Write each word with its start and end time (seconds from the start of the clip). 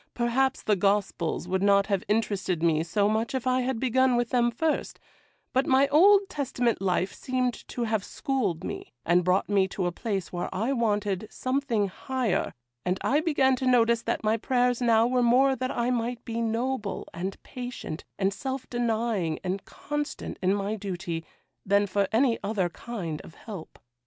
Perhaps 0.15 0.63
the 0.63 0.75
Gospels 0.75 1.47
would 1.47 1.61
not 1.61 1.85
have 1.85 2.03
interested 2.07 2.63
me 2.63 2.81
so 2.81 3.07
much 3.07 3.35
if 3.35 3.45
I 3.45 3.59
had 3.61 3.79
begun 3.79 4.15
with 4.15 4.31
them 4.31 4.49
first; 4.49 4.99
but 5.53 5.67
my 5.67 5.87
Old 5.89 6.27
Testament 6.27 6.81
life 6.81 7.13
seemed 7.13 7.53
to 7.67 7.83
have 7.83 8.03
schooled 8.03 8.63
me, 8.63 8.93
and 9.05 9.23
brought 9.23 9.47
me 9.47 9.67
to 9.67 9.85
a 9.85 9.91
place 9.91 10.33
where 10.33 10.49
I 10.51 10.73
wanted, 10.73 11.27
something 11.29 11.87
higher, 11.87 12.55
and 12.83 12.97
I 13.01 13.19
began 13.19 13.55
to 13.57 13.67
notice 13.67 14.01
that 14.01 14.23
my 14.23 14.37
prayers 14.37 14.81
now 14.81 15.05
were 15.05 15.21
more 15.21 15.55
that 15.55 15.69
I 15.69 15.91
might 15.91 16.25
be 16.25 16.41
noble, 16.41 17.07
and 17.13 17.37
patient, 17.43 18.03
and 18.17 18.33
self 18.33 18.67
denying, 18.71 19.37
and 19.43 19.63
constant 19.65 20.39
in 20.41 20.55
my 20.55 20.73
duty, 20.77 21.23
than 21.63 21.85
for 21.85 22.07
any 22.11 22.39
other 22.43 22.69
kind 22.69 23.21
of 23.21 23.35
help. 23.35 23.77